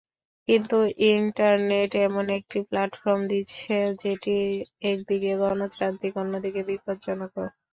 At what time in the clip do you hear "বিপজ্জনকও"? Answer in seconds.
6.69-7.45